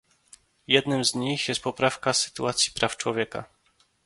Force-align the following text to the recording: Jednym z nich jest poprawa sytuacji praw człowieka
Jednym 0.67 1.05
z 1.05 1.15
nich 1.15 1.47
jest 1.49 1.61
poprawa 1.63 2.13
sytuacji 2.13 2.71
praw 2.73 2.97
człowieka 2.97 3.43